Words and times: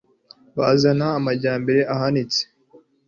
bazana 0.57 1.05
amajyambere 1.19 1.81
ahanitse 1.93 2.41